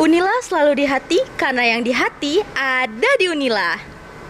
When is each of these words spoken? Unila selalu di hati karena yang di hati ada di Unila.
Unila 0.00 0.32
selalu 0.40 0.80
di 0.80 0.84
hati 0.88 1.20
karena 1.36 1.76
yang 1.76 1.84
di 1.84 1.92
hati 1.92 2.40
ada 2.56 3.10
di 3.20 3.28
Unila. 3.28 3.89